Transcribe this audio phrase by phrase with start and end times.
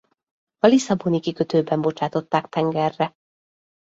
[0.59, 3.13] A lisszaboni kikötőben bocsátották tengerre.